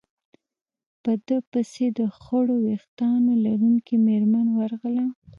[1.03, 5.07] په ده پسې د خړو ورېښتانو لرونکې مېرمن ورغله.